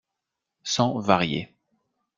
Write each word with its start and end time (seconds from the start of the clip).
Sans 0.63 0.97
varier 0.97 1.53